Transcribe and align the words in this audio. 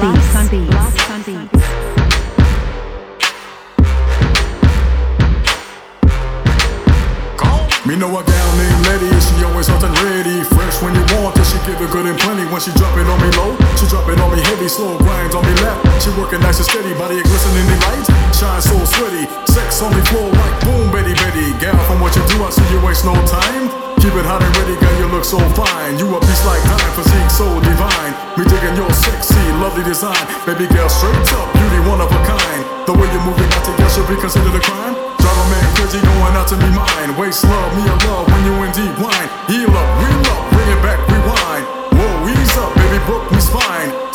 Beats. 0.00 0.30
Me 7.84 7.96
know 7.96 8.08
a 8.08 8.24
gal 8.24 8.50
named 8.56 8.86
Letty, 8.86 9.10
she 9.20 9.44
always 9.44 9.68
and 9.68 9.82
ready. 10.00 10.40
Fresh 10.44 10.80
when 10.80 10.94
you 10.94 11.04
want 11.20 11.36
it, 11.36 11.44
she 11.44 11.58
give 11.68 11.76
it 11.82 11.90
good 11.92 12.06
and 12.06 12.18
plenty. 12.20 12.48
When 12.48 12.60
she 12.60 12.72
drop 12.80 12.96
it 12.96 13.04
on 13.04 13.20
me 13.20 13.28
low, 13.36 13.52
she 13.76 13.84
drop 13.92 14.08
it 14.08 14.18
on 14.20 14.32
me 14.32 14.40
heavy, 14.40 14.68
slow 14.68 14.96
grind 14.96 15.34
on 15.34 15.44
me 15.44 15.52
left. 15.60 15.84
She 16.00 16.08
working 16.16 16.40
nice 16.40 16.56
and 16.56 16.68
steady, 16.70 16.94
body 16.94 17.18
a 17.18 17.22
glistening 17.22 17.68
in 17.68 17.80
light, 17.84 18.06
shine 18.32 18.62
so 18.62 18.80
sweaty. 18.84 19.28
Sex 19.52 19.82
on 19.82 19.92
me 19.92 20.00
floor 20.08 20.32
like 20.32 20.60
boom, 20.64 20.90
Betty 20.92 21.12
Betty. 21.12 21.52
Gal, 21.60 21.76
from 21.84 22.00
what 22.00 22.16
you 22.16 22.24
do, 22.24 22.40
I 22.40 22.48
see 22.48 22.64
you 22.72 22.80
waste 22.80 23.04
no 23.04 23.12
time. 23.26 23.89
Keep 24.00 24.16
it 24.16 24.24
hot 24.24 24.40
and 24.40 24.48
ready, 24.56 24.80
girl, 24.80 24.96
you 24.96 25.08
look 25.12 25.28
so 25.28 25.36
fine. 25.52 26.00
You 26.00 26.08
a 26.08 26.20
piece 26.24 26.40
like 26.48 26.64
time, 26.64 26.90
physique 26.96 27.28
so 27.28 27.44
divine. 27.60 28.16
Me 28.32 28.48
digging 28.48 28.72
your 28.72 28.88
sexy, 28.96 29.36
lovely 29.60 29.84
design. 29.84 30.16
Baby 30.48 30.72
girl, 30.72 30.88
straight 30.88 31.20
up, 31.36 31.52
beauty 31.52 31.84
one 31.84 32.00
of 32.00 32.08
a 32.08 32.20
kind. 32.24 32.64
The 32.88 32.96
way 32.96 33.04
you 33.12 33.20
move 33.28 33.36
your 33.36 33.52
body, 33.52 33.76
girl, 33.76 33.92
should 33.92 34.08
be 34.08 34.16
considered 34.16 34.56
a 34.56 34.62
crime. 34.64 34.96
Drive 35.20 35.36
a 35.36 35.46
man 35.52 35.68
crazy, 35.76 36.00
going 36.00 36.32
out 36.32 36.48
to 36.48 36.56
be 36.56 36.72
mine. 36.72 37.12
Waste 37.20 37.44
love, 37.44 37.70
me 37.76 37.84
a 37.84 37.96
love 38.08 38.24
when 38.24 38.40
you 38.48 38.54
in 38.64 38.72
deep 38.72 38.96
wine. 38.96 39.28
Heal 39.52 39.68
up, 39.68 39.88
reel 40.00 40.24
up, 40.32 40.42
bring 40.48 40.68
it 40.72 40.80
back, 40.80 41.00
rewind. 41.04 41.64
Whoa, 41.92 42.32
ease 42.32 42.56
up, 42.56 42.72
baby, 42.80 43.04
book 43.04 43.28
me 43.28 43.40
spine. 43.44 44.09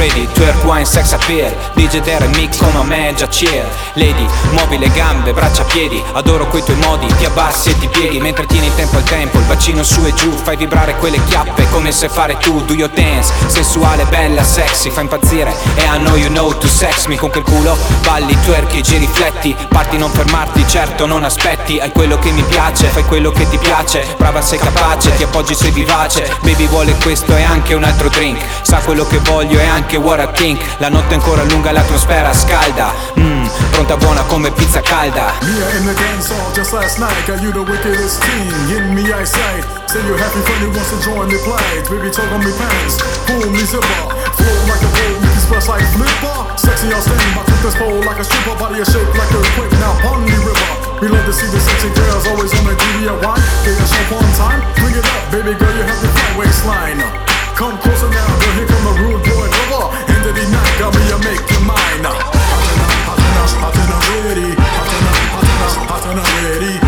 Ready, 0.00 0.26
twerk 0.32 0.64
wine, 0.64 0.86
sex 0.86 1.12
appeal 1.12 1.54
DJ 1.74 2.00
Dere 2.00 2.26
mix 2.28 2.56
come 2.56 2.78
a 2.78 2.84
me 2.84 3.12
già 3.14 3.28
chill 3.28 3.68
Lady, 3.94 4.24
muovi 4.52 4.78
le 4.78 4.88
gambe, 4.92 5.32
braccia, 5.32 5.64
piedi. 5.64 6.02
Adoro 6.12 6.46
quei 6.46 6.62
tuoi 6.62 6.76
modi, 6.76 7.06
ti 7.18 7.24
abbassi 7.24 7.70
e 7.70 7.78
ti 7.78 7.88
pieghi. 7.88 8.20
Mentre 8.20 8.46
tieni 8.46 8.66
il 8.66 8.74
tempo 8.74 8.96
al 8.98 9.02
tempo, 9.02 9.38
il 9.38 9.44
bacino 9.44 9.82
su 9.82 10.04
e 10.04 10.14
giù. 10.14 10.30
Fai 10.30 10.56
vibrare 10.56 10.96
quelle 10.96 11.22
chiappe 11.24 11.68
come 11.70 11.90
se 11.90 12.08
fare 12.08 12.36
tu. 12.38 12.64
Do 12.64 12.72
your 12.72 12.90
dance, 12.90 13.32
sensuale, 13.46 14.04
bella, 14.04 14.44
sexy. 14.44 14.90
Fa 14.90 15.00
impazzire 15.00 15.54
e 15.74 15.82
I 15.82 15.98
know 15.98 16.14
you 16.14 16.28
know 16.28 16.56
to 16.56 16.68
sex. 16.68 17.06
Me 17.06 17.16
Con 17.16 17.30
quel 17.30 17.42
culo, 17.42 17.76
balli, 18.02 18.36
twerk, 18.44 18.80
giri, 18.80 19.00
rifletti. 19.00 19.56
Parti 19.68 19.98
non 19.98 20.10
fermarti, 20.10 20.64
certo 20.68 21.06
non 21.06 21.24
aspetti. 21.24 21.78
Hai 21.78 21.90
quello 21.90 22.18
che 22.18 22.30
mi 22.30 22.42
piace, 22.42 22.86
fai 22.86 23.04
quello 23.04 23.32
che 23.32 23.48
ti 23.48 23.58
piace. 23.58 24.06
Brava 24.16 24.40
sei 24.40 24.58
capace, 24.58 25.14
ti 25.16 25.24
appoggi 25.24 25.54
sei 25.54 25.72
vivace. 25.72 26.32
Baby 26.42 26.68
vuole 26.68 26.94
questo 27.02 27.36
e 27.36 27.42
anche 27.42 27.74
un 27.74 27.82
altro 27.82 28.08
drink. 28.08 28.40
Sa 28.62 28.78
quello 28.78 29.04
che 29.04 29.18
voglio 29.18 29.58
e 29.58 29.66
anche 29.66 29.89
what 29.96 30.20
I 30.20 30.26
think 30.32 30.60
La 30.78 30.88
notte 30.88 31.14
ancora 31.14 31.42
lunga, 31.44 31.72
l'atmosfera 31.72 32.32
scalda 32.32 32.92
Mmm, 33.14 33.50
pronta 33.72 33.96
buona 33.96 34.22
come 34.22 34.50
pizza 34.52 34.80
calda 34.80 35.32
Mia 35.42 35.68
in 35.76 35.86
the 35.86 35.94
dance 35.94 36.32
hall 36.32 36.52
just 36.52 36.72
last 36.72 36.98
night. 36.98 37.16
Got 37.26 37.40
you 37.42 37.52
the 37.52 37.62
wickedest 37.62 38.20
king 38.20 38.76
in 38.76 38.94
me 38.94 39.08
eyesight. 39.12 39.64
Say 39.88 40.02
you're 40.04 40.18
happy 40.18 40.40
funny 40.44 40.68
wants 40.68 40.90
to 40.92 40.98
join 41.00 41.28
the 41.28 41.38
plight. 41.40 41.88
Baby, 41.88 42.10
talk 42.12 42.30
on 42.30 42.44
me 42.44 42.52
pants. 42.52 43.00
Pull 43.24 43.48
me 43.48 43.64
zipper. 43.64 44.04
Flow 44.36 44.58
like 44.68 44.82
a 44.84 44.90
bowl, 44.92 45.16
make 45.24 45.32
it 45.32 45.42
splash 45.42 45.68
like 45.68 45.86
flipper. 45.96 46.38
Sexy, 46.60 46.92
I'll 46.92 47.00
stand 47.00 47.32
by 47.32 47.42
this 47.64 47.76
pole 47.80 48.02
like 48.04 48.20
a 48.20 48.24
stripper. 48.24 48.54
Body 48.60 48.80
a 48.80 48.84
shape 48.84 49.08
like 49.16 49.32
a 49.32 49.40
quick 49.56 49.72
now 49.80 49.96
pon 50.04 50.20
the 50.26 50.36
river. 50.44 50.70
We 51.00 51.08
love 51.08 51.24
to 51.24 51.32
see 51.32 51.48
the 51.48 51.60
sexy 51.60 51.88
girls 51.96 52.26
always 52.28 52.52
on 52.54 52.64
the 52.68 52.76
DDI. 52.76 53.16
Get 53.64 53.80
a 53.80 53.86
show 53.88 54.16
on 54.20 54.30
time. 54.36 54.60
Bring 54.76 54.94
it 55.00 55.06
up, 55.06 55.22
baby 55.32 55.56
girl, 55.56 55.72
you 55.72 55.84
have 55.88 56.00
the 56.04 56.10
fat 56.12 56.32
waistline. 56.36 57.29
Come 57.60 57.76
closer 57.76 58.08
now, 58.08 58.26
girl, 58.40 58.52
here 58.54 58.66
come 58.66 58.84
the 58.84 58.92
rude 59.02 59.22
boy 59.22 59.46
lover. 59.68 59.92
End 60.08 60.24
of 60.24 60.34
the 60.34 60.48
night, 60.48 60.78
got 60.78 60.94
me, 60.96 61.02
I 61.12 61.18
make 61.20 61.44
you 61.52 61.60
mine. 61.60 62.04
Hot 62.08 63.20
I'm, 63.20 63.60
hot 63.60 63.76
and 63.76 63.92
I'm 63.92 64.24
ready. 64.24 64.54
Hot 64.56 64.88
I'm, 64.88 65.04
hot 65.28 65.44
I'm, 65.76 65.86
hot 65.86 66.06
I'm 66.06 66.44
ready. 66.48 66.79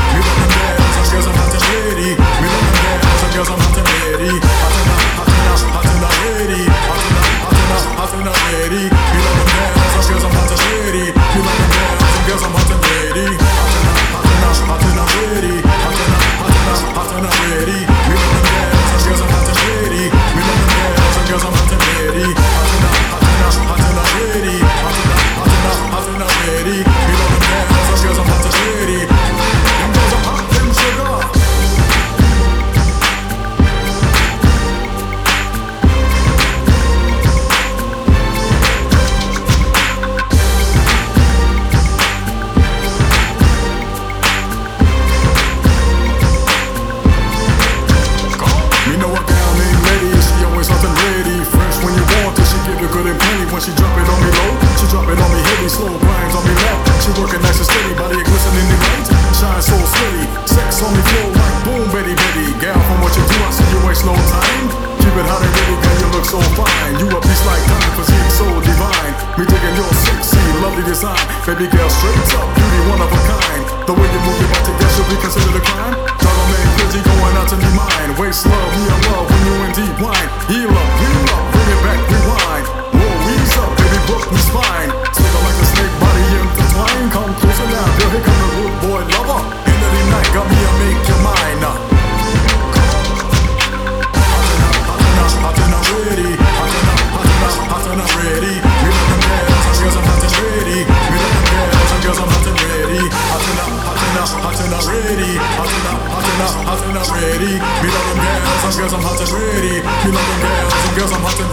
Grinds 56.02 56.34
on 56.34 56.42
me 56.42 56.54
left. 56.66 56.82
She 57.02 57.10
working 57.18 57.42
nice 57.42 57.58
and 57.62 57.68
steady, 57.70 57.94
body 57.94 58.18
a 58.18 58.24
glistening 58.26 58.68
in 58.68 58.78
light, 58.82 59.06
shine 59.34 59.62
so 59.62 59.76
steady. 59.78 60.24
Sex 60.46 60.82
on 60.82 60.90
me 60.94 61.02
flow 61.02 61.28
like 61.34 61.56
boom, 61.66 61.86
Betty 61.94 62.14
Betty. 62.14 62.46
Gal, 62.58 62.78
from 62.78 62.98
what 63.02 63.14
you 63.14 63.24
do, 63.26 63.36
I 63.42 63.50
see 63.50 63.66
you 63.70 63.80
waste 63.86 64.04
no 64.06 64.14
time. 64.30 64.66
Keep 65.02 65.14
it 65.18 65.26
hot 65.26 65.42
and 65.42 65.50
ready, 65.50 65.76
girl, 65.82 65.96
you 65.98 66.08
look 66.14 66.26
so 66.26 66.38
fine. 66.54 66.94
You 67.02 67.06
a 67.10 67.18
piece 67.18 67.42
like 67.42 67.64
time, 67.66 67.90
physique 67.98 68.30
so 68.34 68.46
divine. 68.62 69.14
Me 69.34 69.44
digging 69.46 69.76
your 69.78 69.90
sexy, 70.06 70.42
lovely 70.62 70.86
design. 70.86 71.18
Baby 71.42 71.66
girl, 71.70 71.90
straight 71.90 72.22
up, 72.38 72.46
beauty 72.54 72.80
one 72.86 73.02
of 73.02 73.10
a 73.10 73.20
kind. 73.26 73.62
The 73.86 73.94
way 73.98 74.06
you 74.06 74.20
move 74.22 74.38
your 74.38 74.50
body, 74.54 74.72
girl, 74.78 74.92
should 74.94 75.08
be 75.10 75.18
considered 75.18 75.58
a 75.58 75.62
crime. 75.66 75.94
Drive 76.22 76.46
man 76.54 76.66
crazy, 76.78 77.00
going 77.02 77.34
out 77.34 77.50
to 77.50 77.56
me 77.58 77.70
mine. 77.74 78.10
Waste 78.14 78.46
love, 78.46 78.70
me 78.78 78.82
a 78.86 78.96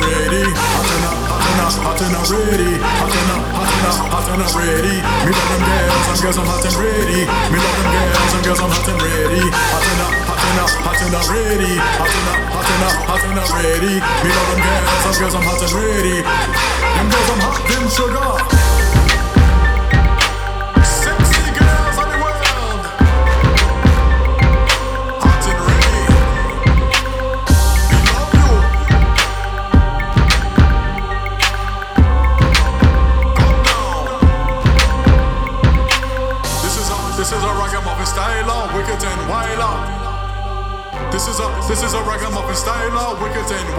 ready. 0.01 0.43
Hot 0.49 0.89
and 0.89 1.05
hot 1.27 1.43
and 1.43 1.59
hot 1.83 2.01
and 2.01 2.15
I'm 2.15 2.25
ready. 2.31 2.71
Hot 2.79 3.13
and 3.13 3.31
hot 3.59 3.71
and 3.75 4.07
hot 4.09 4.27
and 4.29 4.53
ready. 4.55 4.95
Me 5.25 5.31
love 5.33 5.49
them 5.49 5.61
girls, 5.65 6.03
some 6.07 6.19
girls 6.23 6.37
I'm 6.39 6.47
hot 6.47 6.65
and 6.65 6.75
ready. 6.79 7.21
Me 7.25 7.57
love 7.59 7.75
them 7.79 7.89
girls, 7.91 8.29
some 8.31 8.43
girls 8.43 8.59
I'm 8.59 8.71
hot 8.71 8.89
and 8.89 8.99
ready. 9.01 9.43
Hot 9.49 9.85
and 9.89 10.01
hot 10.25 10.41
and 10.45 10.59
hot 10.85 11.01
and 11.03 11.27
ready. 11.29 11.73
Hot 11.99 12.13
and 12.13 12.27
hot 12.49 12.69
and 12.69 12.83
hot 13.09 13.23
and 13.25 13.49
ready. 13.59 13.95
Me 13.99 14.29
love 14.29 14.49
them 14.49 14.61
girls, 14.63 14.87
some 15.03 15.15
girls 15.19 15.35
I'm 15.35 15.45
hot 15.45 15.61
and 15.63 15.73
ready. 15.73 16.17
Them 16.23 17.07
girls 17.09 17.29
I'm 17.29 17.41
hot, 17.43 17.59
them 17.67 17.85
sugar. 17.89 18.68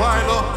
Wicked 0.00 0.30
and 0.30 0.49